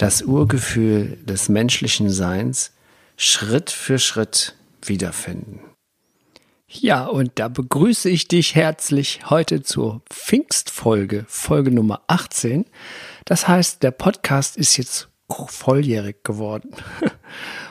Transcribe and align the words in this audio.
das 0.00 0.22
Urgefühl 0.22 1.18
des 1.24 1.50
menschlichen 1.50 2.08
Seins 2.08 2.72
Schritt 3.18 3.70
für 3.70 3.98
Schritt 3.98 4.54
wiederfinden. 4.82 5.60
Ja, 6.68 7.04
und 7.04 7.32
da 7.34 7.48
begrüße 7.48 8.08
ich 8.08 8.26
dich 8.26 8.54
herzlich 8.54 9.20
heute 9.28 9.62
zur 9.62 10.00
Pfingstfolge, 10.08 11.26
Folge 11.28 11.70
Nummer 11.70 12.00
18. 12.06 12.64
Das 13.26 13.46
heißt, 13.46 13.82
der 13.82 13.90
Podcast 13.90 14.56
ist 14.56 14.78
jetzt 14.78 15.10
volljährig 15.28 16.24
geworden. 16.24 16.70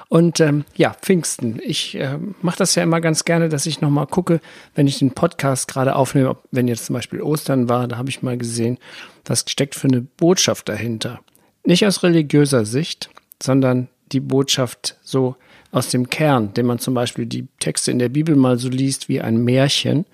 Und 0.09 0.39
ähm, 0.39 0.65
ja, 0.75 0.93
Pfingsten. 0.93 1.59
Ich 1.63 1.95
äh, 1.95 2.17
mache 2.41 2.57
das 2.57 2.73
ja 2.73 2.81
immer 2.81 2.99
ganz 2.99 3.25
gerne, 3.25 3.47
dass 3.47 3.67
ich 3.67 3.79
nochmal 3.79 4.07
gucke, 4.07 4.39
wenn 4.73 4.87
ich 4.87 4.99
den 4.99 5.11
Podcast 5.11 5.67
gerade 5.67 5.95
aufnehme, 5.95 6.35
wenn 6.49 6.67
jetzt 6.67 6.85
zum 6.85 6.95
Beispiel 6.95 7.21
Ostern 7.21 7.69
war, 7.69 7.87
da 7.87 7.97
habe 7.97 8.09
ich 8.09 8.23
mal 8.23 8.37
gesehen, 8.37 8.79
was 9.25 9.45
steckt 9.47 9.75
für 9.75 9.87
eine 9.87 10.01
Botschaft 10.01 10.67
dahinter. 10.67 11.19
Nicht 11.63 11.85
aus 11.85 12.03
religiöser 12.03 12.65
Sicht, 12.65 13.09
sondern 13.41 13.89
die 14.11 14.19
Botschaft 14.19 14.97
so 15.03 15.35
aus 15.71 15.89
dem 15.89 16.09
Kern, 16.09 16.53
den 16.53 16.65
man 16.65 16.79
zum 16.79 16.93
Beispiel 16.93 17.25
die 17.25 17.47
Texte 17.59 17.91
in 17.91 17.99
der 17.99 18.09
Bibel 18.09 18.35
mal 18.35 18.57
so 18.57 18.69
liest 18.69 19.07
wie 19.07 19.21
ein 19.21 19.43
Märchen 19.43 20.05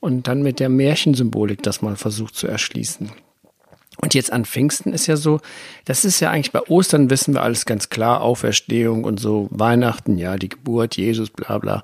und 0.00 0.26
dann 0.26 0.42
mit 0.42 0.60
der 0.60 0.68
Märchensymbolik 0.68 1.62
das 1.62 1.82
mal 1.82 1.96
versucht 1.96 2.34
zu 2.34 2.46
erschließen. 2.46 3.10
Und 4.00 4.14
jetzt 4.14 4.32
an 4.32 4.44
Pfingsten 4.44 4.92
ist 4.92 5.08
ja 5.08 5.16
so, 5.16 5.40
das 5.84 6.04
ist 6.04 6.20
ja 6.20 6.30
eigentlich 6.30 6.52
bei 6.52 6.62
Ostern 6.68 7.10
wissen 7.10 7.34
wir 7.34 7.42
alles 7.42 7.66
ganz 7.66 7.88
klar, 7.88 8.20
Auferstehung 8.20 9.04
und 9.04 9.18
so, 9.18 9.48
Weihnachten, 9.50 10.18
ja, 10.18 10.36
die 10.36 10.48
Geburt, 10.48 10.96
Jesus, 10.96 11.30
bla 11.30 11.58
bla. 11.58 11.82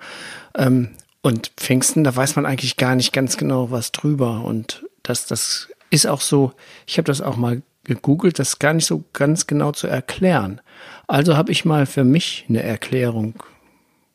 Ähm, 0.57 0.91
und 1.23 1.53
Pfingsten, 1.57 2.05
da 2.05 2.15
weiß 2.15 2.37
man 2.37 2.47
eigentlich 2.47 2.77
gar 2.77 2.95
nicht 2.95 3.13
ganz 3.13 3.37
genau 3.37 3.71
was 3.71 3.91
drüber. 3.91 4.45
Und 4.45 4.85
das, 5.03 5.27
das 5.27 5.69
ist 5.91 6.07
auch 6.07 6.21
so, 6.21 6.53
ich 6.87 6.99
habe 6.99 7.07
das 7.07 7.21
auch 7.21 7.37
mal 7.37 7.63
gegoogelt, 7.85 8.39
das 8.39 8.59
gar 8.59 8.75
nicht 8.75 8.87
so 8.87 9.05
ganz 9.13 9.47
genau 9.47 9.73
zu 9.73 9.87
erklären. 9.87 10.61
Also 11.07 11.37
habe 11.37 11.53
ich 11.53 11.65
mal 11.65 11.87
für 11.87 12.05
mich 12.05 12.47
eine 12.49 12.63
Erklärung 12.63 13.43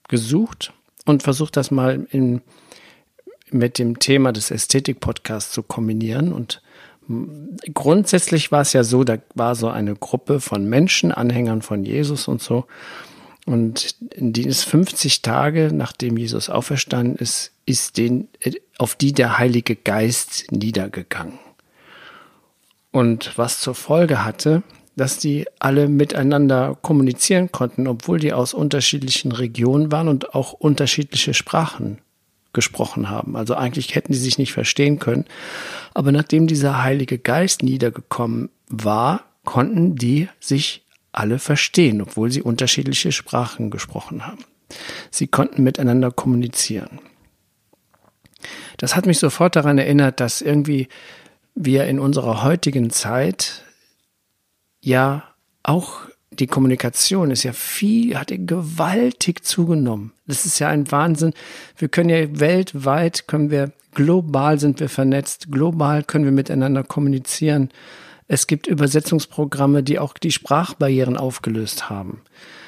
gesucht 0.07 0.73
und 1.05 1.23
versucht 1.23 1.57
das 1.57 1.71
mal 1.71 2.07
in, 2.11 2.41
mit 3.51 3.77
dem 3.79 3.99
Thema 3.99 4.31
des 4.31 4.51
Ästhetik-Podcasts 4.51 5.51
zu 5.51 5.63
kombinieren 5.63 6.33
und 6.33 6.61
grundsätzlich 7.73 8.51
war 8.51 8.61
es 8.61 8.73
ja 8.73 8.83
so, 8.83 9.03
da 9.03 9.17
war 9.33 9.55
so 9.55 9.69
eine 9.69 9.95
Gruppe 9.95 10.39
von 10.39 10.69
Menschen, 10.69 11.11
Anhängern 11.11 11.61
von 11.61 11.83
Jesus 11.83 12.27
und 12.27 12.41
so. 12.41 12.65
Und 13.45 13.95
die 14.15 14.45
ist 14.45 14.63
50 14.65 15.23
Tage, 15.23 15.71
nachdem 15.73 16.17
Jesus 16.17 16.49
auferstanden 16.49 17.15
ist, 17.15 17.51
ist 17.65 17.97
den, 17.97 18.27
auf 18.77 18.93
die 18.93 19.11
der 19.11 19.39
Heilige 19.39 19.75
Geist 19.75 20.51
niedergegangen. 20.51 21.39
Und 22.91 23.37
was 23.37 23.59
zur 23.59 23.75
Folge 23.75 24.23
hatte, 24.23 24.63
dass 24.95 25.17
die 25.17 25.45
alle 25.59 25.87
miteinander 25.87 26.77
kommunizieren 26.81 27.51
konnten, 27.51 27.87
obwohl 27.87 28.19
die 28.19 28.33
aus 28.33 28.53
unterschiedlichen 28.53 29.31
Regionen 29.31 29.91
waren 29.91 30.07
und 30.07 30.35
auch 30.35 30.53
unterschiedliche 30.53 31.33
Sprachen 31.33 31.99
gesprochen 32.51 33.09
haben. 33.09 33.35
Also 33.35 33.55
eigentlich 33.55 33.95
hätten 33.95 34.11
die 34.11 34.17
sich 34.19 34.37
nicht 34.37 34.53
verstehen 34.53 34.99
können. 34.99 35.25
Aber 35.93 36.11
nachdem 36.11 36.47
dieser 36.47 36.83
Heilige 36.83 37.19
Geist 37.19 37.63
niedergekommen 37.63 38.49
war, 38.67 39.23
konnten 39.45 39.95
die 39.95 40.27
sich 40.39 40.85
alle 41.11 41.39
verstehen, 41.39 42.01
obwohl 42.01 42.31
sie 42.31 42.41
unterschiedliche 42.41 43.11
Sprachen 43.11 43.69
gesprochen 43.69 44.25
haben. 44.25 44.43
Sie 45.11 45.27
konnten 45.27 45.63
miteinander 45.63 46.11
kommunizieren. 46.11 46.99
Das 48.77 48.95
hat 48.95 49.05
mich 49.05 49.19
sofort 49.19 49.55
daran 49.55 49.77
erinnert, 49.77 50.19
dass 50.19 50.41
irgendwie 50.41 50.87
wir 51.61 51.87
in 51.87 51.99
unserer 51.99 52.41
heutigen 52.41 52.89
Zeit 52.89 53.65
ja 54.81 55.25
auch 55.61 56.03
die 56.31 56.47
Kommunikation 56.47 57.31
ist 57.31 57.43
ja 57.43 57.51
viel, 57.51 58.17
hat 58.17 58.31
gewaltig 58.31 59.43
zugenommen. 59.43 60.13
Das 60.25 60.45
ist 60.45 60.59
ja 60.59 60.69
ein 60.69 60.89
Wahnsinn. 60.89 61.33
Wir 61.75 61.89
können 61.89 62.09
ja 62.09 62.39
weltweit, 62.39 63.27
können 63.27 63.51
wir, 63.51 63.73
global 63.93 64.57
sind 64.57 64.79
wir 64.79 64.87
vernetzt, 64.87 65.51
global 65.51 66.03
können 66.03 66.23
wir 66.23 66.31
miteinander 66.31 66.83
kommunizieren. 66.83 67.71
Es 68.29 68.47
gibt 68.47 68.67
Übersetzungsprogramme, 68.67 69.83
die 69.83 69.99
auch 69.99 70.13
die 70.13 70.31
Sprachbarrieren 70.31 71.17
aufgelöst 71.17 71.89
haben. 71.89 72.21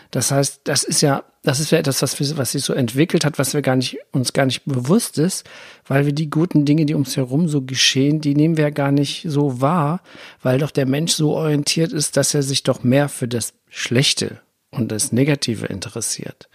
Das 0.10 0.32
heißt, 0.32 0.62
das 0.66 0.84
ist 0.84 1.00
ja, 1.00 1.24
das 1.44 1.60
ist 1.60 1.72
ja 1.72 1.80
etwas, 1.80 2.02
was, 2.02 2.38
was 2.38 2.52
sich 2.52 2.64
so 2.64 2.74
entwickelt 2.74 3.26
hat, 3.26 3.40
was 3.40 3.54
wir 3.54 3.62
gar 3.62 3.76
nicht, 3.76 3.98
uns 4.12 4.34
gar 4.34 4.46
nicht 4.46 4.64
bewusst 4.66 5.18
ist, 5.18 5.50
weil 5.88 6.06
wir 6.06 6.14
die 6.14 6.30
guten 6.30 6.66
Dinge, 6.66 6.86
die 6.86 6.94
ums 6.94 7.18
herum 7.18 7.48
so 7.48 7.62
geschehen, 7.62 8.22
die 8.22 8.36
nehmen 8.36 8.58
wir 8.58 8.66
ja 8.66 8.70
gar 8.70 8.92
nicht 8.92 9.26
so 9.28 9.60
wahr, 9.60 10.02
weil 10.44 10.60
doch 10.60 10.72
der 10.72 10.86
Mensch 10.86 11.14
so 11.14 11.34
orientiert 11.34 11.94
ist, 11.94 12.16
dass 12.16 12.36
er 12.36 12.44
sich 12.44 12.62
doch 12.62 12.84
mehr 12.84 13.10
für 13.10 13.28
das 13.28 13.54
Schlechte 13.70 14.40
und 14.70 14.92
das 14.92 15.12
Negative 15.12 15.66
interessiert. 15.66 16.48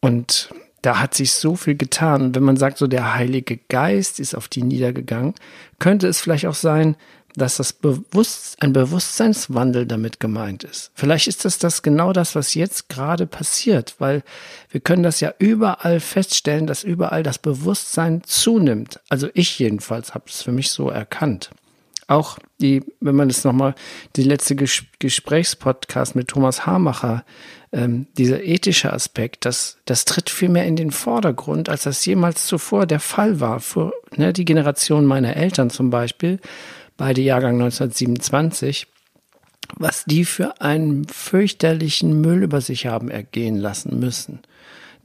Und 0.00 0.48
da 0.80 1.00
hat 1.00 1.14
sich 1.14 1.32
so 1.32 1.56
viel 1.56 1.76
getan. 1.76 2.22
Und 2.22 2.36
wenn 2.36 2.42
man 2.42 2.56
sagt, 2.56 2.78
so 2.78 2.86
der 2.86 3.14
Heilige 3.14 3.58
Geist 3.68 4.20
ist 4.20 4.34
auf 4.34 4.48
die 4.48 4.62
niedergegangen, 4.62 5.34
könnte 5.78 6.08
es 6.08 6.20
vielleicht 6.20 6.46
auch 6.46 6.54
sein, 6.54 6.96
dass 7.36 7.56
das 7.56 7.72
Bewusst 7.72 8.56
ein 8.62 8.72
Bewusstseinswandel 8.72 9.86
damit 9.86 10.20
gemeint 10.20 10.64
ist. 10.64 10.90
Vielleicht 10.94 11.26
ist 11.26 11.44
das 11.44 11.58
das 11.58 11.82
genau 11.82 12.12
das, 12.12 12.34
was 12.34 12.54
jetzt 12.54 12.88
gerade 12.88 13.26
passiert, 13.26 13.96
weil 13.98 14.22
wir 14.70 14.80
können 14.80 15.02
das 15.02 15.20
ja 15.20 15.34
überall 15.38 16.00
feststellen, 16.00 16.66
dass 16.66 16.84
überall 16.84 17.22
das 17.22 17.38
Bewusstsein 17.38 18.22
zunimmt. 18.24 19.00
Also 19.08 19.28
ich 19.34 19.58
jedenfalls 19.58 20.14
habe 20.14 20.24
es 20.28 20.42
für 20.42 20.52
mich 20.52 20.70
so 20.70 20.88
erkannt. 20.90 21.50
Auch 22.06 22.38
die, 22.60 22.82
wenn 23.00 23.16
man 23.16 23.28
das 23.28 23.44
nochmal, 23.44 23.74
die 24.16 24.24
letzte 24.24 24.56
Ges 24.56 24.82
Gesprächspodcast 24.98 26.14
mit 26.14 26.28
Thomas 26.28 26.66
Hamacher, 26.66 27.24
ähm, 27.72 28.06
dieser 28.18 28.44
ethische 28.44 28.92
Aspekt, 28.92 29.46
das, 29.46 29.78
das 29.86 30.04
tritt 30.04 30.28
viel 30.28 30.50
mehr 30.50 30.66
in 30.66 30.76
den 30.76 30.90
Vordergrund, 30.90 31.68
als 31.68 31.84
das 31.84 32.04
jemals 32.04 32.46
zuvor 32.46 32.86
der 32.86 33.00
Fall 33.00 33.40
war. 33.40 33.60
Für 33.60 33.92
ne, 34.16 34.32
die 34.32 34.44
Generation 34.44 35.06
meiner 35.06 35.36
Eltern 35.36 35.70
zum 35.70 35.90
Beispiel 35.90 36.40
beide 36.96 37.20
Jahrgang 37.20 37.54
1927, 37.54 38.86
was 39.76 40.04
die 40.04 40.24
für 40.24 40.60
einen 40.60 41.06
fürchterlichen 41.06 42.20
Müll 42.20 42.42
über 42.42 42.60
sich 42.60 42.86
haben 42.86 43.10
ergehen 43.10 43.56
lassen 43.56 43.98
müssen. 43.98 44.40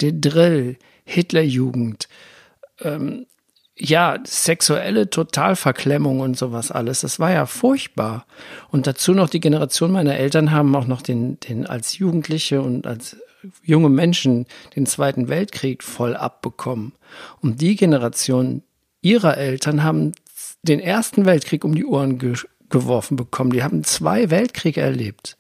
Der 0.02 0.12
Drill, 0.12 0.78
Hitlerjugend, 1.06 2.08
ähm, 2.82 3.26
ja, 3.82 4.18
sexuelle 4.26 5.10
Totalverklemmung 5.10 6.20
und 6.20 6.38
sowas 6.38 6.70
alles. 6.70 7.02
Das 7.02 7.20
war 7.20 7.32
ja 7.32 7.46
furchtbar. 7.46 8.26
Und 8.72 8.88
dazu 8.88 9.14
noch 9.14 9.30
die 9.30 9.40
Generation 9.40 9.92
meiner 9.92 10.18
Eltern 10.18 10.52
haben 10.52 10.76
auch 10.76 10.86
noch 10.86 11.02
den, 11.02 11.40
den 11.40 11.66
als 11.66 11.98
Jugendliche 11.98 12.62
und 12.62 12.86
als 12.86 13.16
junge 13.64 13.90
Menschen 13.90 14.48
den 14.76 14.86
Zweiten 14.86 15.30
Weltkrieg 15.30 15.84
voll 15.84 16.16
abbekommen. 16.16 16.94
Und 17.42 17.62
die 17.62 17.78
Generation 17.78 18.64
ihrer 19.02 19.38
Eltern 19.38 19.82
haben 19.84 20.12
den 20.64 20.80
Ersten 20.80 21.26
Weltkrieg 21.26 21.64
um 21.64 21.76
die 21.76 21.86
Ohren 21.86 22.18
ge 22.20 22.36
geworfen 22.70 23.16
bekommen. 23.16 23.52
Die 23.52 23.64
haben 23.64 23.84
zwei 23.84 24.30
Weltkriege 24.30 24.80
erlebt. 24.80 25.38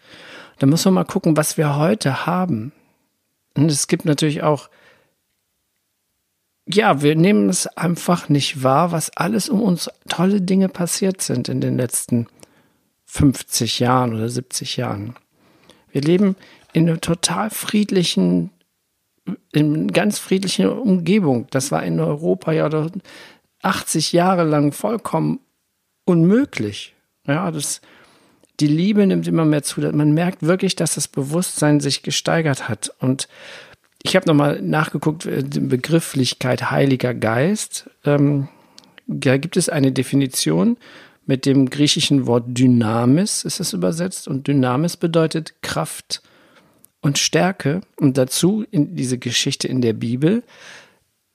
Da 0.57 0.65
müssen 0.65 0.85
wir 0.85 0.91
mal 0.91 1.03
gucken, 1.03 1.37
was 1.37 1.57
wir 1.57 1.75
heute 1.75 2.25
haben. 2.25 2.71
Und 3.55 3.71
es 3.71 3.87
gibt 3.87 4.05
natürlich 4.05 4.41
auch, 4.41 4.69
ja, 6.67 7.03
wir 7.03 7.15
nehmen 7.15 7.49
es 7.49 7.67
einfach 7.67 8.29
nicht 8.29 8.63
wahr, 8.63 8.91
was 8.91 9.15
alles 9.15 9.47
um 9.47 9.61
uns 9.61 9.89
tolle 10.07 10.41
Dinge 10.41 10.69
passiert 10.69 11.21
sind 11.21 11.49
in 11.49 11.61
den 11.61 11.77
letzten 11.77 12.27
50 13.05 13.79
Jahren 13.79 14.13
oder 14.13 14.29
70 14.29 14.77
Jahren. 14.77 15.15
Wir 15.91 16.01
leben 16.01 16.35
in 16.73 16.87
einer 16.87 17.01
total 17.01 17.49
friedlichen, 17.49 18.51
in 19.51 19.87
ganz 19.91 20.19
friedlichen 20.19 20.69
Umgebung. 20.69 21.47
Das 21.49 21.71
war 21.71 21.83
in 21.83 21.99
Europa 21.99 22.51
ja 22.51 22.69
80 23.61 24.13
Jahre 24.13 24.43
lang 24.43 24.71
vollkommen 24.71 25.39
unmöglich. 26.05 26.95
Ja, 27.27 27.51
das, 27.51 27.81
die 28.59 28.67
Liebe 28.67 29.05
nimmt 29.05 29.27
immer 29.27 29.45
mehr 29.45 29.63
zu. 29.63 29.81
Man 29.81 30.13
merkt 30.13 30.43
wirklich, 30.43 30.75
dass 30.75 30.95
das 30.95 31.07
Bewusstsein 31.07 31.79
sich 31.79 32.03
gesteigert 32.03 32.69
hat. 32.69 32.93
Und 32.99 33.27
ich 34.01 34.15
habe 34.15 34.27
nochmal 34.27 34.61
nachgeguckt, 34.61 35.25
äh, 35.25 35.43
die 35.43 35.59
Begrifflichkeit 35.59 36.71
Heiliger 36.71 37.13
Geist. 37.13 37.89
Ähm, 38.05 38.47
da 39.07 39.37
gibt 39.37 39.57
es 39.57 39.69
eine 39.69 39.91
Definition 39.91 40.77
mit 41.29 41.45
dem 41.45 41.69
griechischen 41.69 42.25
Wort 42.25 42.45
Dynamis 42.47 43.43
ist 43.43 43.59
es 43.59 43.73
übersetzt 43.73 44.27
und 44.27 44.47
Dynamis 44.47 44.97
bedeutet 44.97 45.61
Kraft 45.61 46.23
und 47.01 47.19
Stärke. 47.19 47.81
Und 47.97 48.17
dazu 48.17 48.65
in 48.71 48.95
diese 48.95 49.19
Geschichte 49.19 49.67
in 49.67 49.81
der 49.81 49.93
Bibel 49.93 50.41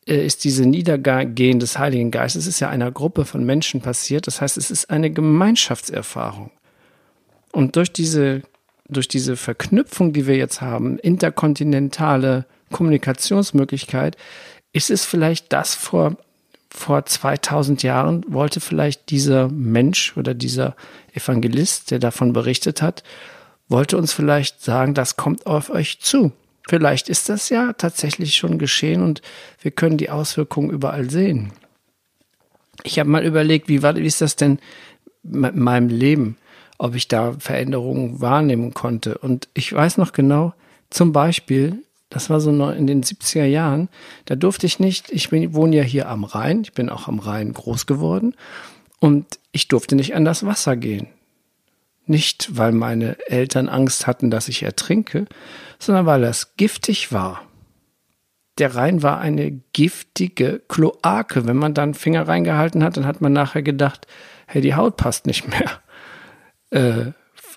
ist 0.07 0.45
diese 0.45 0.67
Niedergehen 0.67 1.61
des 1.61 1.79
Heiligen 1.79 2.11
Geistes, 2.11 2.47
ist 2.47 2.61
ja 2.61 2.69
einer 2.69 2.91
Gruppe 2.91 3.25
von 3.25 3.45
Menschen 3.45 3.81
passiert. 3.81 4.27
Das 4.27 4.41
heißt, 4.41 4.57
es 4.59 4.71
ist 4.71 4.91
eine 4.91 5.11
Gemeinschaftserfahrung. 5.11 6.51
Und 7.53 7.77
durch 7.77 7.93
diese, 7.93 8.43
durch 8.89 9.09
diese 9.09 9.37
Verknüpfung, 9.37 10.13
die 10.13 10.27
wir 10.27 10.37
jetzt 10.37 10.61
haben, 10.61 10.99
interkontinentale 10.99 12.47
Kommunikationsmöglichkeit, 12.73 14.17
ist 14.73 14.91
es 14.91 15.05
vielleicht 15.05 15.53
das 15.53 15.75
vor, 15.75 16.17
vor 16.69 17.07
2000 17.07 17.83
Jahren, 17.83 18.25
wollte 18.29 18.61
vielleicht 18.61 19.11
dieser 19.11 19.49
Mensch 19.49 20.17
oder 20.17 20.35
dieser 20.35 20.75
Evangelist, 21.15 21.93
der 21.93 22.01
davon 22.01 22.33
berichtet 22.33 22.83
hat, 22.83 23.05
wollte 23.69 23.97
uns 23.97 24.13
vielleicht 24.13 24.63
sagen, 24.63 24.93
das 24.93 25.17
kommt 25.17 25.47
auf 25.47 25.71
euch 25.71 26.01
zu. 26.01 26.33
Vielleicht 26.69 27.09
ist 27.09 27.29
das 27.29 27.51
ja 27.51 27.75
tatsächlich 27.75 28.37
schon 28.37 28.59
geschehen 28.59 29.03
und 29.03 29.21
wir 29.61 29.71
können 29.71 29.99
die 29.99 30.11
Auswirkungen 30.11 30.71
überall 30.71 31.11
sehen. 31.11 31.53
Ich 32.83 32.99
habe 32.99 33.11
mal 33.11 33.25
überlegt, 33.25 33.69
wie, 33.69 33.83
war, 33.83 33.97
wie 33.97 34.07
ist 34.07 34.21
das 34.21 34.37
denn 34.37 34.59
mit 35.23 35.57
meinem 35.57 35.89
Leben, 35.89 36.37
ob 36.79 36.95
ich 36.95 37.09
da 37.09 37.35
Veränderungen 37.39 38.21
wahrnehmen 38.21 38.75
konnte. 38.75 39.19
Und 39.19 39.49
ich 39.55 39.73
weiß 39.73 39.99
noch 39.99 40.13
genau, 40.13 40.55
zum 40.91 41.13
Beispiel, 41.13 41.83
das 42.09 42.31
war 42.31 42.41
so 42.41 42.51
in 42.51 42.87
den 42.87 43.03
70er 43.03 43.45
Jahren, 43.45 43.89
da 44.25 44.35
durfte 44.37 44.67
ich 44.67 44.81
nicht, 44.81 45.11
ich 45.11 45.31
bin, 45.31 45.55
wohne 45.55 45.77
ja 45.77 45.83
hier 45.83 46.09
am 46.09 46.25
Rhein, 46.25 46.63
ich 46.63 46.73
bin 46.73 46.89
auch 46.89 47.09
am 47.09 47.19
Rhein 47.19 47.53
groß 47.53 47.87
geworden 47.87 48.35
und 49.01 49.39
ich 49.53 49.69
durfte 49.69 49.97
nicht 49.97 50.15
an 50.15 50.25
das 50.25 50.47
Wasser 50.47 50.77
gehen. 50.77 51.09
Nicht, 52.07 52.57
weil 52.57 52.73
meine 52.73 53.17
Eltern 53.29 53.69
Angst 53.69 54.07
hatten, 54.07 54.31
dass 54.31 54.49
ich 54.49 54.63
ertrinke, 54.63 55.27
sondern 55.79 56.07
weil 56.07 56.25
es 56.25 56.57
giftig 56.57 57.13
war. 57.13 57.43
Der 58.59 58.75
Rhein 58.75 59.03
war 59.03 59.21
eine 59.21 59.51
giftige 59.73 60.63
Kloake. 60.69 61.47
Wenn 61.47 61.57
man 61.57 61.75
dann 61.75 61.95
Finger 61.95 62.29
reingehalten 62.29 62.85
hat, 62.85 62.97
dann 62.97 63.07
hat 63.07 63.21
man 63.21 63.33
nachher 63.33 63.63
gedacht, 63.63 64.07
hey, 64.47 64.61
die 64.61 64.75
Haut 64.75 64.97
passt 64.97 65.27
nicht 65.27 65.49
mehr. 65.49 65.71
Äh, 66.71 67.13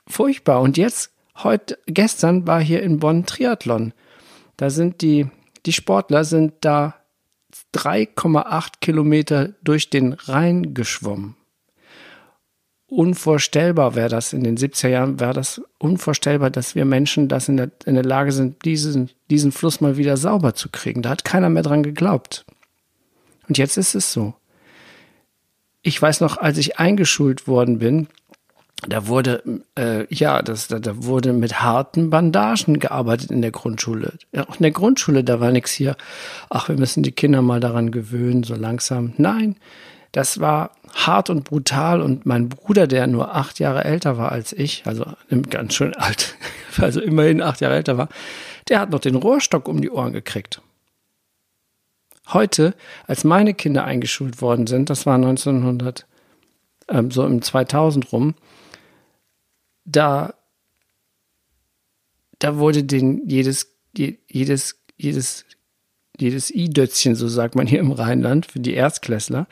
furchtbar. 0.05 0.61
Und 0.61 0.77
jetzt, 0.77 1.11
heute, 1.37 1.79
gestern 1.87 2.45
war 2.45 2.61
hier 2.61 2.83
in 2.83 2.99
Bonn 2.99 3.25
Triathlon. 3.25 3.93
Da 4.57 4.69
sind 4.69 5.01
die, 5.01 5.31
die 5.65 5.73
Sportler 5.73 6.23
sind 6.23 6.53
da 6.61 6.93
3,8 7.73 8.73
Kilometer 8.79 9.53
durch 9.63 9.89
den 9.89 10.13
Rhein 10.13 10.75
geschwommen 10.75 11.36
unvorstellbar 12.87 13.95
wäre 13.95 14.09
das 14.09 14.33
in 14.33 14.43
den 14.43 14.57
70er 14.57 14.87
Jahren, 14.87 15.19
wäre 15.19 15.33
das 15.33 15.61
unvorstellbar, 15.77 16.49
dass 16.49 16.75
wir 16.75 16.85
Menschen 16.85 17.27
das 17.27 17.49
in 17.49 17.57
der, 17.57 17.71
in 17.85 17.95
der 17.95 18.05
Lage 18.05 18.31
sind, 18.31 18.63
diesen, 18.65 19.09
diesen 19.29 19.51
Fluss 19.51 19.81
mal 19.81 19.97
wieder 19.97 20.17
sauber 20.17 20.55
zu 20.55 20.69
kriegen. 20.69 21.01
Da 21.01 21.09
hat 21.09 21.25
keiner 21.25 21.49
mehr 21.49 21.63
dran 21.63 21.83
geglaubt. 21.83 22.45
Und 23.47 23.57
jetzt 23.57 23.77
ist 23.77 23.95
es 23.95 24.11
so. 24.11 24.33
Ich 25.81 26.01
weiß 26.01 26.21
noch, 26.21 26.37
als 26.37 26.57
ich 26.57 26.79
eingeschult 26.79 27.47
worden 27.47 27.79
bin, 27.79 28.07
da 28.87 29.07
wurde, 29.07 29.41
äh, 29.75 30.05
ja, 30.13 30.41
das, 30.41 30.67
da, 30.67 30.79
da 30.79 31.03
wurde 31.03 31.33
mit 31.33 31.61
harten 31.61 32.09
Bandagen 32.09 32.79
gearbeitet 32.79 33.31
in 33.31 33.41
der 33.41 33.51
Grundschule. 33.51 34.13
Ja, 34.31 34.47
auch 34.47 34.57
in 34.57 34.63
der 34.63 34.71
Grundschule, 34.71 35.23
da 35.23 35.39
war 35.39 35.51
nichts 35.51 35.71
hier. 35.71 35.97
Ach, 36.49 36.69
wir 36.69 36.77
müssen 36.77 37.03
die 37.03 37.11
Kinder 37.11 37.41
mal 37.41 37.59
daran 37.59 37.91
gewöhnen, 37.91 38.43
so 38.43 38.55
langsam. 38.55 39.13
Nein, 39.17 39.55
das 40.11 40.39
war 40.39 40.71
hart 40.93 41.29
und 41.29 41.43
brutal 41.43 42.01
und 42.01 42.25
mein 42.25 42.49
Bruder, 42.49 42.87
der 42.87 43.07
nur 43.07 43.35
acht 43.35 43.59
Jahre 43.59 43.83
älter 43.83 44.17
war 44.17 44.31
als 44.31 44.53
ich, 44.53 44.83
also 44.85 45.05
ganz 45.49 45.73
schön 45.75 45.95
alt, 45.95 46.35
also 46.77 47.01
immerhin 47.01 47.41
acht 47.41 47.61
Jahre 47.61 47.75
älter 47.75 47.97
war, 47.97 48.09
der 48.69 48.79
hat 48.79 48.89
noch 48.89 48.99
den 48.99 49.15
Rohrstock 49.15 49.67
um 49.67 49.81
die 49.81 49.91
Ohren 49.91 50.13
gekriegt. 50.13 50.61
Heute, 52.29 52.75
als 53.05 53.23
meine 53.23 53.53
Kinder 53.53 53.85
eingeschult 53.85 54.41
worden 54.41 54.67
sind, 54.67 54.89
das 54.89 55.05
war 55.05 55.15
1900, 55.15 56.05
ähm, 56.89 57.09
so 57.09 57.25
im 57.25 57.41
2000 57.41 58.11
rum, 58.11 58.35
da, 59.85 60.33
da 62.39 62.57
wurde 62.57 62.83
den 62.83 63.27
jedes, 63.27 63.73
jedes, 63.95 64.83
jedes, 64.97 65.45
jedes 66.19 66.53
I-Dötzchen, 66.53 67.15
so 67.15 67.27
sagt 67.27 67.55
man 67.55 67.67
hier 67.67 67.79
im 67.79 67.91
Rheinland, 67.91 68.45
für 68.45 68.59
die 68.59 68.73
Erstklässler, 68.73 69.47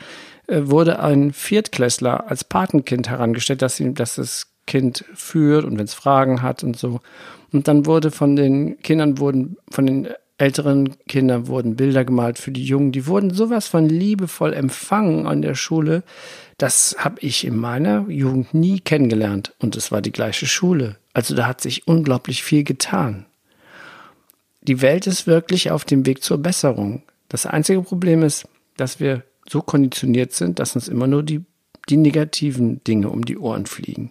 äh, 0.47 0.61
wurde 0.65 0.99
ein 0.99 1.33
Viertklässler 1.33 2.29
als 2.29 2.43
Patenkind 2.43 3.09
herangestellt, 3.09 3.61
dass 3.61 3.79
ihm, 3.79 3.95
dass 3.95 4.15
das 4.15 4.47
Kind 4.67 5.05
führt 5.13 5.65
und 5.65 5.77
wenn 5.77 5.85
es 5.85 5.93
Fragen 5.93 6.41
hat 6.41 6.63
und 6.63 6.77
so. 6.77 7.01
Und 7.51 7.67
dann 7.67 7.85
wurde 7.85 8.11
von 8.11 8.35
den 8.35 8.79
Kindern 8.81 9.19
wurden, 9.19 9.57
von 9.69 9.85
den 9.85 10.07
älteren 10.37 10.97
Kindern 11.07 11.47
wurden 11.47 11.75
Bilder 11.75 12.03
gemalt 12.03 12.37
für 12.39 12.51
die 12.51 12.65
Jungen. 12.65 12.91
Die 12.91 13.07
wurden 13.07 13.33
sowas 13.33 13.67
von 13.67 13.87
liebevoll 13.87 14.53
empfangen 14.53 15.27
an 15.27 15.41
der 15.41 15.55
Schule. 15.55 16.03
Das 16.57 16.95
habe 16.99 17.19
ich 17.21 17.45
in 17.45 17.55
meiner 17.55 18.09
Jugend 18.09 18.53
nie 18.53 18.79
kennengelernt. 18.79 19.53
Und 19.59 19.75
es 19.75 19.91
war 19.91 20.01
die 20.01 20.11
gleiche 20.11 20.45
Schule. 20.45 20.97
Also 21.13 21.35
da 21.35 21.47
hat 21.47 21.61
sich 21.61 21.87
unglaublich 21.87 22.43
viel 22.43 22.63
getan. 22.63 23.25
Die 24.67 24.81
Welt 24.81 25.05
ist 25.05 25.27
wirklich 25.27 25.69
auf 25.69 25.85
dem 25.85 26.07
Weg 26.07 26.23
zur 26.23 26.39
Besserung. 26.39 27.03
Das 27.29 27.45
einzige 27.45 27.81
Problem 27.81 28.23
ist, 28.23 28.47
dass 28.77 28.99
wir 28.99 29.23
so 29.47 29.61
konditioniert 29.61 30.33
sind, 30.33 30.57
dass 30.57 30.75
uns 30.75 30.87
immer 30.87 31.05
nur 31.05 31.21
die, 31.21 31.43
die 31.87 31.97
negativen 31.97 32.83
Dinge 32.83 33.09
um 33.09 33.25
die 33.25 33.37
Ohren 33.37 33.67
fliegen. 33.67 34.09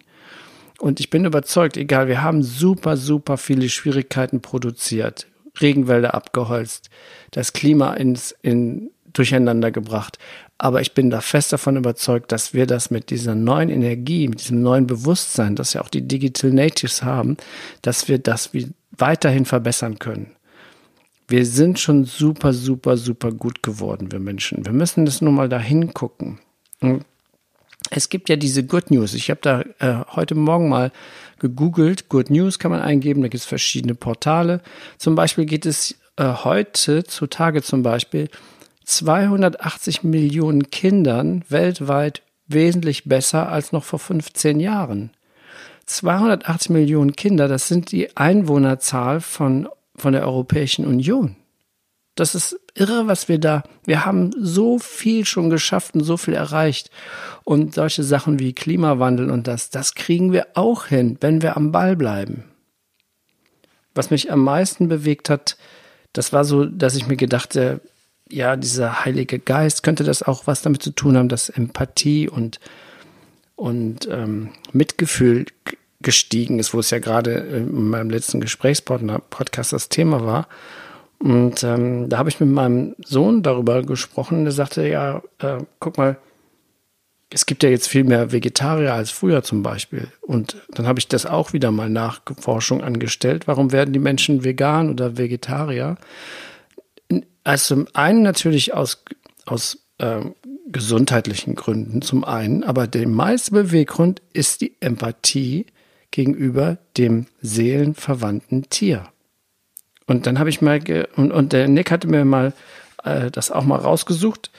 Und 0.79 1.01
ich 1.01 1.09
bin 1.09 1.25
überzeugt, 1.25 1.75
egal, 1.75 2.07
wir 2.07 2.21
haben 2.21 2.41
super, 2.41 2.95
super 2.95 3.37
viele 3.37 3.67
Schwierigkeiten 3.67 4.41
produziert, 4.41 5.27
Regenwälder 5.59 6.13
abgeholzt, 6.13 6.89
das 7.31 7.51
Klima 7.51 7.93
ins, 7.93 8.33
in, 8.41 8.91
durcheinander 9.11 9.71
gebracht. 9.71 10.19
Aber 10.57 10.79
ich 10.79 10.93
bin 10.93 11.09
da 11.09 11.19
fest 11.19 11.51
davon 11.51 11.75
überzeugt, 11.75 12.31
dass 12.31 12.53
wir 12.53 12.65
das 12.65 12.91
mit 12.91 13.09
dieser 13.09 13.35
neuen 13.35 13.69
Energie, 13.69 14.29
mit 14.29 14.39
diesem 14.39 14.61
neuen 14.61 14.87
Bewusstsein, 14.87 15.57
das 15.57 15.73
ja 15.73 15.81
auch 15.81 15.89
die 15.89 16.07
Digital 16.07 16.51
Natives 16.51 17.03
haben, 17.03 17.35
dass 17.81 18.07
wir 18.07 18.19
das 18.19 18.51
weiterhin 18.97 19.43
verbessern 19.43 19.99
können 19.99 20.35
wir 21.27 21.45
sind 21.45 21.79
schon 21.79 22.05
super, 22.05 22.53
super, 22.53 22.97
super 22.97 23.31
gut 23.31 23.63
geworden, 23.63 24.11
wir 24.11 24.19
Menschen. 24.19 24.65
Wir 24.65 24.73
müssen 24.73 25.05
das 25.05 25.21
nur 25.21 25.33
mal 25.33 25.49
da 25.49 25.59
hingucken. 25.59 26.39
Es 27.89 28.09
gibt 28.09 28.29
ja 28.29 28.35
diese 28.35 28.65
Good 28.65 28.91
News. 28.91 29.13
Ich 29.13 29.29
habe 29.29 29.39
da 29.41 29.61
äh, 29.79 30.05
heute 30.15 30.35
Morgen 30.35 30.69
mal 30.69 30.91
gegoogelt. 31.39 32.09
Good 32.09 32.29
News 32.29 32.59
kann 32.59 32.71
man 32.71 32.81
eingeben. 32.81 33.21
Da 33.21 33.27
gibt 33.27 33.41
es 33.41 33.45
verschiedene 33.45 33.95
Portale. 33.95 34.61
Zum 34.97 35.15
Beispiel 35.15 35.45
geht 35.45 35.65
es 35.65 35.95
äh, 36.17 36.25
heute 36.25 37.03
zutage 37.03 37.61
zum 37.61 37.83
Beispiel 37.83 38.29
280 38.85 40.03
Millionen 40.03 40.69
Kindern 40.69 41.43
weltweit 41.49 42.21
wesentlich 42.47 43.05
besser 43.05 43.49
als 43.49 43.71
noch 43.71 43.83
vor 43.83 43.99
15 43.99 44.59
Jahren. 44.59 45.11
280 45.87 46.71
Millionen 46.71 47.15
Kinder, 47.15 47.47
das 47.47 47.67
sind 47.67 47.91
die 47.91 48.15
Einwohnerzahl 48.17 49.21
von 49.21 49.67
von 49.95 50.13
der 50.13 50.23
Europäischen 50.23 50.85
Union. 50.85 51.35
Das 52.15 52.33
ist 52.33 52.57
irre, 52.75 53.07
was 53.07 53.27
wir 53.27 53.39
da, 53.39 53.63
wir 53.85 54.05
haben 54.05 54.31
so 54.37 54.79
viel 54.79 55.25
schon 55.25 55.49
geschafft 55.49 55.95
und 55.95 56.03
so 56.03 56.15
viel 56.15 56.33
erreicht. 56.33 56.89
Und 57.43 57.75
solche 57.75 58.03
Sachen 58.03 58.39
wie 58.39 58.53
Klimawandel 58.53 59.29
und 59.29 59.47
das, 59.47 59.69
das 59.69 59.95
kriegen 59.95 60.31
wir 60.31 60.47
auch 60.55 60.85
hin, 60.85 61.17
wenn 61.19 61.41
wir 61.41 61.57
am 61.57 61.71
Ball 61.73 61.97
bleiben. 61.97 62.45
Was 63.93 64.11
mich 64.11 64.31
am 64.31 64.39
meisten 64.39 64.87
bewegt 64.87 65.29
hat, 65.29 65.57
das 66.13 66.31
war 66.31 66.45
so, 66.45 66.65
dass 66.65 66.95
ich 66.95 67.07
mir 67.07 67.17
gedachte, 67.17 67.81
ja, 68.29 68.55
dieser 68.55 69.05
Heilige 69.05 69.37
Geist 69.37 69.83
könnte 69.83 70.03
das 70.03 70.23
auch 70.23 70.47
was 70.47 70.61
damit 70.61 70.81
zu 70.81 70.91
tun 70.91 71.17
haben, 71.17 71.29
dass 71.29 71.49
Empathie 71.49 72.29
und, 72.29 72.59
und 73.55 74.07
ähm, 74.09 74.51
Mitgefühl 74.71 75.45
gestiegen 76.05 76.59
ist, 76.59 76.73
wo 76.73 76.79
es 76.79 76.91
ja 76.91 76.99
gerade 76.99 77.31
in 77.31 77.89
meinem 77.89 78.09
letzten 78.09 78.39
Gesprächspodcast 78.39 79.73
das 79.73 79.89
Thema 79.89 80.25
war. 80.25 80.47
Und 81.19 81.63
ähm, 81.63 82.07
da 82.07 82.17
habe 82.17 82.29
ich 82.29 82.39
mit 82.39 82.49
meinem 82.49 82.95
Sohn 83.03 83.41
darüber 83.41 83.81
gesprochen. 83.81 84.45
Der 84.45 84.53
sagte, 84.53 84.87
ja, 84.87 85.21
äh, 85.39 85.57
guck 85.79 85.97
mal, 85.97 86.17
es 87.31 87.45
gibt 87.45 87.63
ja 87.63 87.69
jetzt 87.69 87.87
viel 87.87 88.03
mehr 88.03 88.31
Vegetarier 88.31 88.93
als 88.93 89.09
früher 89.09 89.41
zum 89.41 89.63
Beispiel. 89.63 90.07
Und 90.21 90.57
dann 90.69 90.87
habe 90.87 90.99
ich 90.99 91.07
das 91.07 91.25
auch 91.25 91.51
wieder 91.53 91.71
mal 91.71 91.89
nach 91.89 92.21
Forschung 92.39 92.83
angestellt. 92.83 93.47
Warum 93.47 93.71
werden 93.71 93.93
die 93.93 93.99
Menschen 93.99 94.43
vegan 94.43 94.89
oder 94.89 95.17
Vegetarier? 95.17 95.97
Also 97.43 97.75
zum 97.75 97.87
einen 97.93 98.21
natürlich 98.21 98.73
aus, 98.73 99.03
aus 99.45 99.79
äh, 99.97 100.21
gesundheitlichen 100.67 101.55
Gründen 101.55 102.01
zum 102.01 102.23
einen, 102.23 102.63
aber 102.63 102.87
der 102.87 103.07
meiste 103.07 103.51
Beweggrund 103.51 104.21
ist 104.33 104.61
die 104.61 104.75
Empathie 104.79 105.65
gegenüber 106.11 106.77
dem 106.97 107.27
seelenverwandten 107.41 108.69
Tier. 108.69 109.09
Und 110.07 110.27
dann 110.27 110.39
habe 110.39 110.49
ich 110.49 110.61
mal, 110.61 110.79
und, 111.15 111.31
und 111.31 111.53
der 111.53 111.67
Nick 111.67 111.91
hatte 111.91 112.07
mir 112.07 112.25
mal 112.25 112.53
äh, 113.03 113.31
das 113.31 113.51
auch 113.51 113.63
mal 113.63 113.79
rausgesucht. 113.79 114.51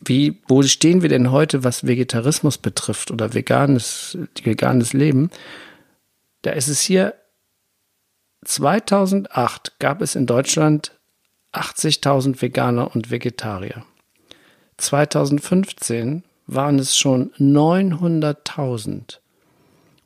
wie, 0.00 0.40
wo 0.48 0.62
stehen 0.62 1.02
wir 1.02 1.08
denn 1.08 1.30
heute, 1.30 1.64
was 1.64 1.86
Vegetarismus 1.86 2.58
betrifft 2.58 3.10
oder 3.10 3.34
veganes, 3.34 4.18
veganes 4.42 4.92
Leben? 4.92 5.30
Da 6.42 6.50
ist 6.50 6.68
es 6.68 6.80
hier 6.80 7.14
2008 8.44 9.78
gab 9.78 10.02
es 10.02 10.16
in 10.16 10.26
Deutschland 10.26 10.92
80.000 11.52 12.42
Veganer 12.42 12.94
und 12.94 13.10
Vegetarier. 13.10 13.84
2015 14.78 16.24
waren 16.46 16.78
es 16.78 16.96
schon 16.96 17.32
900.000. 17.34 19.18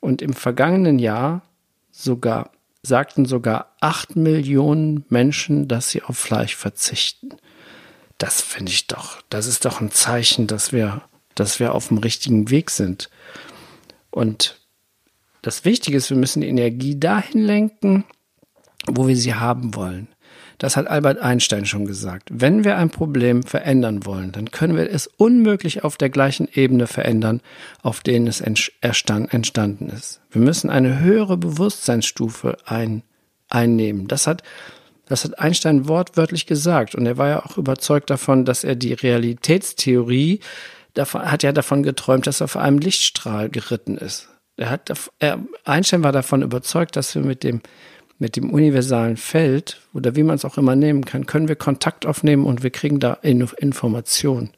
Und 0.01 0.23
im 0.23 0.33
vergangenen 0.35 0.99
Jahr 0.99 1.43
sogar, 1.91 2.51
sagten 2.83 3.27
sogar 3.27 3.75
8 3.81 4.17
Millionen 4.17 5.05
Menschen, 5.09 5.69
dass 5.69 5.91
sie 5.91 6.03
auf 6.03 6.19
Fleisch 6.19 6.55
verzichten. 6.55 7.31
Das 8.19 8.41
finde 8.41 8.73
ich 8.73 8.87
doch, 8.87 9.23
das 9.29 9.47
ist 9.47 9.65
doch 9.65 9.81
ein 9.81 9.91
Zeichen, 9.91 10.47
dass 10.47 10.73
wir, 10.73 11.03
dass 11.35 11.61
wir 11.61 11.75
auf 11.75 11.89
dem 11.89 11.99
richtigen 11.99 12.51
Weg 12.51 12.71
sind. 12.71 13.11
Und 14.11 14.61
das 15.43 15.65
Wichtige 15.65 15.99
ist, 15.99 16.11
wir 16.11 16.17
müssen 16.17 16.41
die 16.41 16.49
Energie 16.49 16.99
dahin 16.99 17.45
lenken, 17.45 18.05
wo 18.87 19.07
wir 19.07 19.17
sie 19.17 19.35
haben 19.35 19.75
wollen. 19.75 20.09
Das 20.59 20.77
hat 20.77 20.87
Albert 20.87 21.19
Einstein 21.19 21.67
schon 21.67 21.85
gesagt. 21.85 22.31
Wenn 22.33 22.65
wir 22.65 22.77
ein 22.77 22.91
Problem 22.91 23.43
verändern 23.43 24.07
wollen, 24.07 24.33
dann 24.33 24.51
können 24.51 24.77
wir 24.77 24.91
es 24.91 25.07
unmöglich 25.07 25.85
auf 25.85 25.97
der 25.97 26.09
gleichen 26.09 26.49
Ebene 26.53 26.87
verändern, 26.87 27.43
auf 27.83 28.01
denen 28.01 28.27
es 28.27 28.41
entstanden 28.41 29.91
ist. 29.91 30.21
Wir 30.31 30.41
müssen 30.41 30.71
eine 30.71 31.01
höhere 31.01 31.37
Bewusstseinsstufe 31.37 32.57
ein, 32.65 33.03
einnehmen. 33.51 34.09
Das 34.09 34.27
hat, 34.27 34.43
das 35.07 35.25
hat 35.25 35.39
Einstein 35.39 35.89
wortwörtlich 35.89 36.47
gesagt. 36.47 36.95
Und 36.95 37.05
er 37.05 37.19
war 37.19 37.29
ja 37.29 37.45
auch 37.45 37.59
überzeugt 37.59 38.09
davon, 38.09 38.45
dass 38.47 38.65
er 38.65 38.77
die 38.77 38.95
Realitätstheorie, 38.95 40.41
davon, 40.95 41.31
hat 41.31 41.43
ja 41.43 41.53
davon 41.53 41.83
geträumt, 41.83 42.27
dass 42.27 42.41
er 42.41 42.47
auf 42.47 42.57
einem 42.57 42.79
Lichtstrahl 42.79 43.51
geritten 43.51 43.99
ist. 43.99 44.29
Er 44.57 44.71
hat, 44.71 44.91
er, 45.19 45.39
Einstein 45.65 46.03
war 46.03 46.13
davon 46.13 46.41
überzeugt, 46.41 46.97
dass 46.97 47.15
wir 47.15 47.23
mit 47.23 47.45
dem 47.45 47.61
mit 48.19 48.37
dem 48.37 48.51
universalen 48.51 49.17
Feld 49.17 49.81
oder 49.93 50.17
wie 50.17 50.23
man 50.23 50.37
es 50.37 50.45
auch 50.45 50.59
immer 50.59 50.75
nehmen 50.75 51.05
kann, 51.05 51.27
können 51.27 51.49
wir 51.49 51.57
Kontakt 51.57 52.07
aufnehmen 52.07 52.45
und 52.45 52.63
wir 52.63 52.71
kriegen 52.71 52.99
da 52.99 53.15
Informationen. 53.15 54.51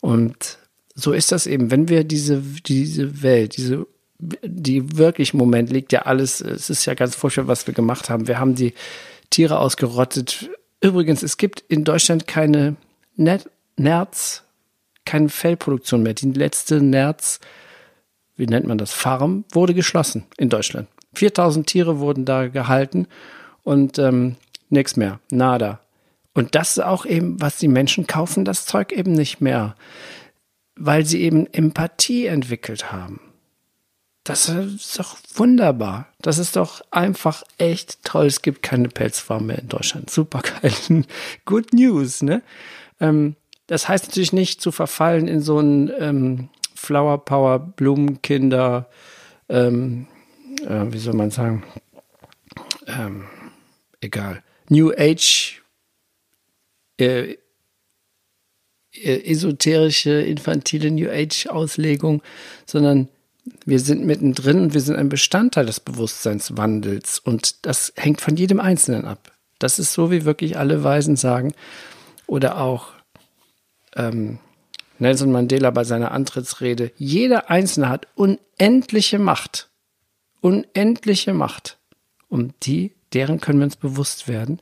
Und 0.00 0.58
so 0.94 1.12
ist 1.12 1.32
das 1.32 1.46
eben, 1.46 1.70
wenn 1.70 1.88
wir 1.88 2.04
diese, 2.04 2.42
diese 2.66 3.22
Welt, 3.22 3.56
diese, 3.56 3.86
die 4.18 4.98
wirklich 4.98 5.32
im 5.32 5.38
Moment 5.38 5.70
liegt 5.70 5.92
ja 5.92 6.02
alles, 6.02 6.40
es 6.40 6.68
ist 6.68 6.84
ja 6.84 6.94
ganz 6.94 7.14
furchtbar, 7.14 7.48
was 7.48 7.66
wir 7.66 7.74
gemacht 7.74 8.10
haben. 8.10 8.28
Wir 8.28 8.38
haben 8.38 8.54
die 8.54 8.74
Tiere 9.30 9.58
ausgerottet. 9.58 10.50
Übrigens, 10.80 11.22
es 11.22 11.38
gibt 11.38 11.64
in 11.68 11.84
Deutschland 11.84 12.26
keine 12.26 12.76
Nerz, 13.16 14.42
keine 15.04 15.28
Fellproduktion 15.28 16.02
mehr. 16.02 16.14
Die 16.14 16.30
letzte 16.30 16.82
Nerz, 16.82 17.40
wie 18.36 18.46
nennt 18.46 18.66
man 18.66 18.78
das, 18.78 18.92
Farm, 18.92 19.44
wurde 19.50 19.72
geschlossen 19.72 20.24
in 20.36 20.50
Deutschland. 20.50 20.88
4000 21.14 21.66
Tiere 21.66 21.98
wurden 21.98 22.24
da 22.24 22.48
gehalten 22.48 23.06
und 23.62 23.98
ähm, 23.98 24.36
nichts 24.70 24.96
mehr, 24.96 25.20
nada. 25.30 25.80
Und 26.34 26.54
das 26.54 26.72
ist 26.72 26.84
auch 26.84 27.04
eben, 27.04 27.40
was 27.40 27.58
die 27.58 27.68
Menschen 27.68 28.06
kaufen, 28.06 28.44
das 28.44 28.64
Zeug 28.64 28.92
eben 28.92 29.12
nicht 29.12 29.40
mehr, 29.40 29.76
weil 30.76 31.04
sie 31.04 31.22
eben 31.22 31.46
Empathie 31.52 32.26
entwickelt 32.26 32.90
haben. 32.90 33.20
Das 34.24 34.48
ist 34.48 34.98
doch 34.98 35.16
wunderbar. 35.34 36.06
Das 36.20 36.38
ist 36.38 36.54
doch 36.54 36.80
einfach 36.92 37.42
echt 37.58 38.04
toll. 38.04 38.26
Es 38.26 38.40
gibt 38.40 38.62
keine 38.62 38.88
Pelzfarm 38.88 39.46
mehr 39.46 39.58
in 39.58 39.68
Deutschland. 39.68 40.10
Super 40.10 40.42
geil. 40.42 41.04
Good 41.44 41.72
News, 41.72 42.22
ne? 42.22 42.42
Ähm, 43.00 43.34
das 43.66 43.88
heißt 43.88 44.06
natürlich 44.06 44.32
nicht 44.32 44.60
zu 44.60 44.70
verfallen 44.70 45.26
in 45.26 45.40
so 45.40 45.58
ein 45.58 45.90
ähm, 45.98 46.48
Flower 46.74 47.24
Power 47.24 47.58
Blumenkinder 47.58 48.88
ähm, 49.48 50.06
äh, 50.62 50.92
wie 50.92 50.98
soll 50.98 51.14
man 51.14 51.30
sagen, 51.30 51.62
ähm, 52.86 53.24
egal, 54.00 54.42
New 54.68 54.92
Age, 54.96 55.62
äh, 56.98 57.36
äh, 58.94 59.30
esoterische, 59.30 60.10
infantile 60.10 60.90
New 60.90 61.08
Age-Auslegung, 61.08 62.22
sondern 62.66 63.08
wir 63.64 63.80
sind 63.80 64.04
mittendrin 64.04 64.60
und 64.60 64.74
wir 64.74 64.80
sind 64.80 64.96
ein 64.96 65.08
Bestandteil 65.08 65.66
des 65.66 65.80
Bewusstseinswandels 65.80 67.18
und 67.18 67.66
das 67.66 67.92
hängt 67.96 68.20
von 68.20 68.36
jedem 68.36 68.60
Einzelnen 68.60 69.04
ab. 69.04 69.32
Das 69.58 69.78
ist 69.78 69.92
so, 69.92 70.10
wie 70.10 70.24
wirklich 70.24 70.58
alle 70.58 70.84
Weisen 70.84 71.16
sagen. 71.16 71.54
Oder 72.26 72.58
auch 72.58 72.88
ähm, 73.96 74.38
Nelson 74.98 75.32
Mandela 75.32 75.70
bei 75.70 75.84
seiner 75.84 76.12
Antrittsrede. 76.12 76.92
Jeder 76.96 77.50
Einzelne 77.50 77.88
hat 77.88 78.06
unendliche 78.14 79.18
Macht 79.18 79.68
unendliche 80.42 81.32
Macht. 81.32 81.78
Um 82.28 82.50
die, 82.62 82.92
deren 83.14 83.40
können 83.40 83.60
wir 83.60 83.64
uns 83.64 83.76
bewusst 83.76 84.28
werden, 84.28 84.60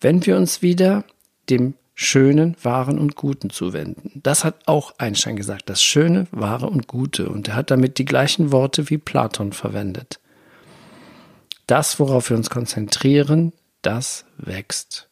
wenn 0.00 0.26
wir 0.26 0.36
uns 0.36 0.62
wieder 0.62 1.04
dem 1.48 1.74
Schönen, 1.94 2.56
Wahren 2.62 2.98
und 2.98 3.14
Guten 3.14 3.50
zuwenden. 3.50 4.20
Das 4.22 4.42
hat 4.42 4.66
auch 4.66 4.94
Einstein 4.96 5.36
gesagt, 5.36 5.68
das 5.68 5.82
Schöne, 5.82 6.26
Wahre 6.30 6.66
und 6.66 6.86
Gute. 6.86 7.28
Und 7.28 7.48
er 7.48 7.56
hat 7.56 7.70
damit 7.70 7.98
die 7.98 8.06
gleichen 8.06 8.52
Worte 8.52 8.88
wie 8.88 8.96
Platon 8.96 9.52
verwendet. 9.52 10.18
Das, 11.66 12.00
worauf 12.00 12.30
wir 12.30 12.38
uns 12.38 12.48
konzentrieren, 12.48 13.52
das 13.82 14.24
wächst. 14.38 15.10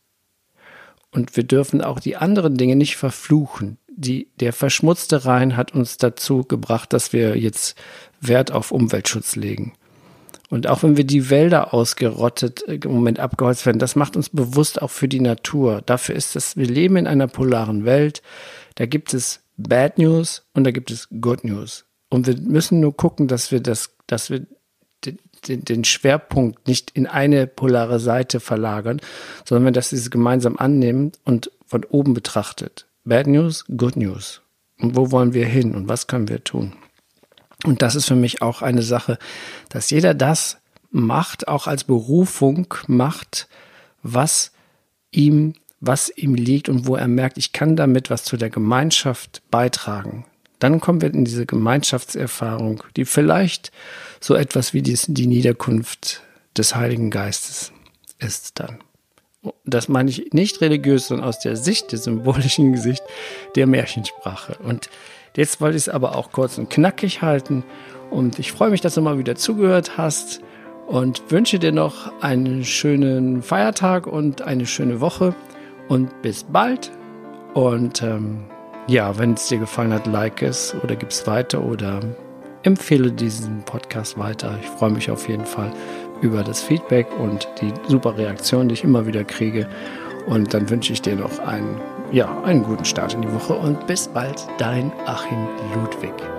Und 1.11 1.37
wir 1.37 1.45
dürfen 1.45 1.83
auch 1.83 2.01
die 2.01 2.17
anderen 2.17 2.57
Dinge 2.57 2.75
nicht 2.75 2.97
verfluchen. 2.97 3.77
Die, 3.89 4.29
der 4.41 4.55
verschmutzte 4.55 5.27
Rhein 5.27 5.59
hat 5.59 5.75
uns 5.75 5.99
dazu 5.99 6.43
gebracht, 6.45 6.93
dass 6.95 7.13
wir 7.13 7.37
jetzt 7.37 7.77
Wert 8.21 8.51
auf 8.51 8.73
Umweltschutz 8.73 9.37
legen. 9.37 9.75
Und 10.51 10.67
auch 10.67 10.83
wenn 10.83 10.97
wir 10.97 11.05
die 11.05 11.31
Wälder 11.31 11.75
ausgerottet 11.75 12.67
äh, 12.67 12.77
im 12.77 12.93
Moment 12.93 13.21
abgeholzt 13.21 13.67
werden, 13.67 13.79
das 13.79 13.97
macht 13.97 14.17
uns 14.17 14.31
bewusst 14.31 14.81
auch 14.81 14.91
für 14.91 15.09
die 15.09 15.21
Natur. 15.21 15.83
Dafür 15.85 16.15
ist 16.15 16.37
es, 16.37 16.57
wir 16.57 16.67
leben 16.67 16.97
in 16.97 17.07
einer 17.07 17.29
polaren 17.29 17.85
Welt. 17.85 18.23
Da 18.77 18.87
gibt 18.87 19.13
es 19.15 19.41
Bad 19.57 19.99
News 19.99 20.47
und 20.55 20.65
da 20.65 20.71
gibt 20.71 20.91
es 20.91 21.09
Good 21.21 21.45
News. 21.45 21.85
Und 22.09 22.27
wir 22.27 22.37
müssen 22.41 22.81
nur 22.81 22.97
gucken, 22.97 23.29
dass 23.29 23.53
wir 23.53 23.61
das, 23.61 23.95
dass 24.07 24.31
wir 24.31 24.47
den, 25.05 25.65
den 25.65 25.85
Schwerpunkt 25.85 26.67
nicht 26.67 26.91
in 26.93 27.07
eine 27.07 27.47
polare 27.47 28.01
Seite 28.01 28.41
verlagern, 28.41 29.01
sondern 29.45 29.67
wenn 29.67 29.75
das 29.75 29.91
dieses 29.91 30.11
gemeinsam 30.11 30.57
annehmen 30.57 31.13
und 31.25 31.51
von 31.67 31.85
oben 31.85 32.15
betrachtet. 32.15 32.87
Bad 33.05 33.27
News, 33.27 33.65
Good 33.77 33.97
News. 33.97 34.43
Und 34.81 34.97
wo 34.97 35.11
wollen 35.11 35.35
wir 35.35 35.47
hin 35.47 35.75
und 35.75 35.89
was 35.89 36.07
können 36.07 36.29
wir 36.29 36.43
tun? 36.43 36.73
Und 37.65 37.83
das 37.83 37.95
ist 37.95 38.07
für 38.07 38.15
mich 38.15 38.41
auch 38.43 38.63
eine 38.63 38.83
Sache, 38.83 39.19
dass 39.69 39.91
jeder 39.91 40.15
das 40.15 40.59
macht, 40.91 41.49
auch 41.49 41.67
als 41.67 41.85
Berufung 41.85 42.73
macht, 42.87 43.49
was 44.03 44.53
ihm, 45.11 45.55
was 45.81 46.11
ihm 46.17 46.35
liegt 46.35 46.69
und 46.69 46.87
wo 46.87 46.97
er 46.97 47.09
merkt, 47.09 47.39
ich 47.39 47.53
kann 47.53 47.77
damit 47.77 48.11
was 48.11 48.25
zu 48.25 48.37
der 48.37 48.51
Gemeinschaft 48.51 49.43
beitragen. 49.51 50.25
Dann 50.59 50.81
kommen 50.81 51.01
wir 51.01 51.13
in 51.13 51.25
diese 51.25 51.47
Gemeinschaftserfahrung, 51.47 52.83
die 52.97 53.05
vielleicht 53.05 53.71
so 54.21 54.35
etwas 54.35 54.75
wie 54.75 54.83
die, 54.83 55.27
Niederkunft 55.27 56.23
des 56.57 56.75
Heiligen 56.75 57.11
Geistes 57.11 57.73
ist 58.19 58.59
dann. 58.59 58.79
Das 59.65 59.89
meine 59.89 60.11
ich 60.11 60.33
nicht 60.33 60.61
religiös, 60.61 61.09
sondern 61.09 61.29
aus 61.29 61.39
der 61.39 61.57
Sicht, 61.57 61.93
der 61.93 62.01
symbolischen 62.01 62.77
Sicht 62.77 63.03
der 63.55 63.69
Märchensprache. 63.69 64.59
Und 64.59 64.91
Jetzt 65.39 65.61
wollte 65.61 65.77
ich 65.77 65.85
es 65.85 65.89
aber 65.89 66.17
auch 66.17 66.33
kurz 66.33 66.59
und 66.59 66.69
knackig 66.69 67.23
halten. 67.23 67.63
Und 68.11 68.41
ich 68.41 68.51
freue 68.51 68.71
mich, 68.71 68.81
dass 68.81 68.95
du 68.95 69.03
mal 69.03 69.19
wieder 69.19 69.37
zugehört 69.37 69.97
hast 69.97 70.41
und 70.89 71.31
wünsche 71.31 71.61
dir 71.61 71.71
noch 71.71 72.11
einen 72.21 72.65
schönen 72.65 73.41
Feiertag 73.41 74.09
und 74.09 74.43
eine 74.43 74.67
schöne 74.67 75.01
Woche. 75.01 75.37
Und 75.87 76.23
bis 76.23 76.43
bald. 76.43 76.91
Und 77.55 78.03
ähm, 78.03 78.47
ja, 78.89 79.17
wenn 79.17 79.35
es 79.35 79.47
dir 79.47 79.59
gefallen 79.59 79.93
hat, 79.93 80.09
like 80.09 80.43
es 80.43 80.75
oder 80.83 80.97
gib 80.97 81.11
es 81.11 81.25
weiter 81.29 81.65
oder 81.65 82.01
empfehle 82.65 83.13
diesen 83.13 83.63
Podcast 83.63 84.19
weiter. 84.19 84.59
Ich 84.61 84.67
freue 84.67 84.91
mich 84.91 85.09
auf 85.09 85.29
jeden 85.29 85.47
Fall 85.47 85.71
über 86.21 86.43
das 86.43 86.63
Feedback 86.63 87.07
und 87.17 87.49
die 87.61 87.73
super 87.87 88.19
Reaktion, 88.19 88.69
die 88.69 88.73
ich 88.73 88.83
immer 88.83 89.07
wieder 89.07 89.23
kriege. 89.23 89.69
Und 90.27 90.53
dann 90.53 90.69
wünsche 90.69 90.93
ich 90.93 91.01
dir 91.01 91.15
noch 91.15 91.39
einen 91.39 91.81
ja, 92.13 92.43
einen 92.43 92.63
guten 92.63 92.85
Start 92.85 93.15
in 93.15 93.23
die 93.23 93.33
Woche 93.33 93.55
und 93.55 93.87
bis 93.87 94.09
bald, 94.09 94.47
dein 94.59 94.93
Achim 95.07 95.49
Ludwig. 95.75 96.38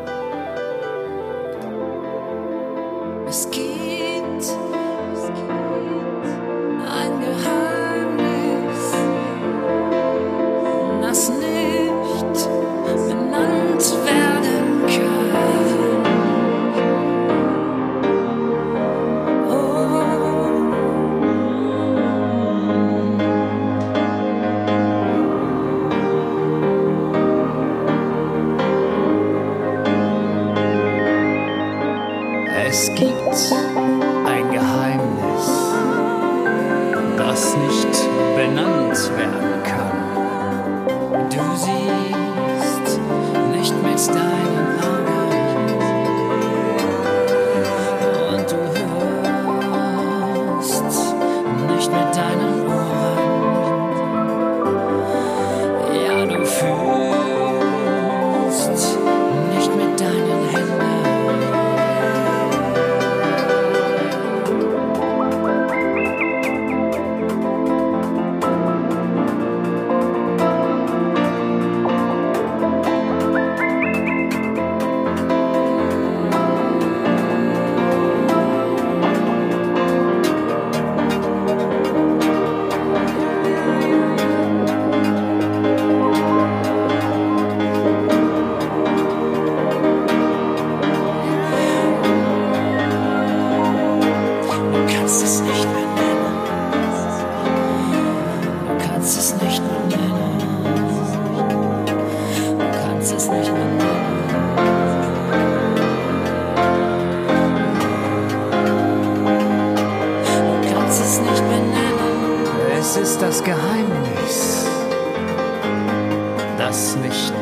Das 116.70 116.96
nicht 116.98 117.34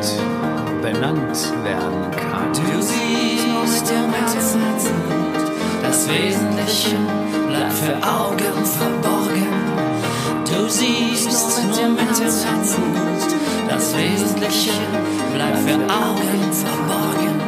benannt 0.80 1.52
werden 1.62 2.10
kann. 2.12 2.50
Du 2.54 2.80
siehst 2.80 3.90
im 3.90 4.10
Herzen, 4.10 4.62
das 5.82 6.08
Wesentliche 6.08 6.96
bleibt 7.46 7.74
für 7.74 7.94
Augen 7.96 8.64
verborgen. 8.64 9.48
Du 10.46 10.66
siehst 10.70 11.28
nur 11.28 11.66
mit 11.66 11.78
dem 11.78 11.98
Herzen, 11.98 12.48
das 13.68 13.94
Wesentliche 13.94 14.72
bleibt 15.34 15.58
für 15.58 15.74
Augen 15.74 16.50
verborgen, 16.50 17.47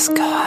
Das 0.00 0.14
Geheimnis. 0.14 0.39